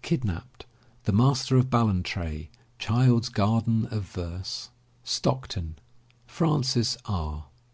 [0.00, 0.64] Kidnapped.
[1.04, 2.48] The Master of Ballantrae.
[2.78, 4.70] Child's Garden of Verse.
[5.04, 5.74] STOCKTON,
[6.26, 7.48] FRANCIS R.